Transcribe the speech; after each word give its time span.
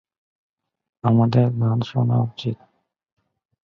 আমাদের 1.03 1.45
গান 1.59 1.79
শোনা 1.81 2.17
উচিত। 2.21 2.57